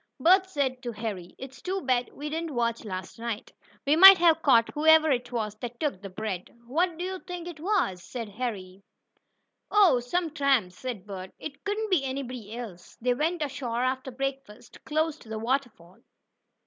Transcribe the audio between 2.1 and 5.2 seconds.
we didn't watch last night. We might have caught whoever